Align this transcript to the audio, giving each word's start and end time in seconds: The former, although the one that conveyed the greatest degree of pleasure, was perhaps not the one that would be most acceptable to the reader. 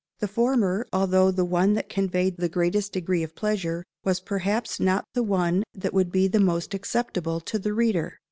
The 0.17 0.27
former, 0.27 0.87
although 0.91 1.29
the 1.29 1.45
one 1.45 1.73
that 1.75 1.87
conveyed 1.87 2.37
the 2.37 2.49
greatest 2.49 2.91
degree 2.91 3.21
of 3.21 3.35
pleasure, 3.35 3.83
was 4.03 4.19
perhaps 4.19 4.79
not 4.79 5.05
the 5.13 5.21
one 5.21 5.61
that 5.75 5.93
would 5.93 6.11
be 6.11 6.27
most 6.27 6.73
acceptable 6.73 7.39
to 7.41 7.59
the 7.59 7.71
reader. 7.71 8.17